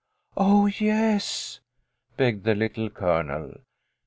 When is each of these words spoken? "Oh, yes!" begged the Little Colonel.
"Oh, 0.35 0.65
yes!" 0.65 1.59
begged 2.17 2.43
the 2.43 2.55
Little 2.55 2.89
Colonel. 2.89 3.57